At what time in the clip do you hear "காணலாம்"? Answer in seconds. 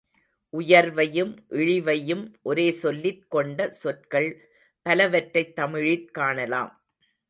6.11-6.85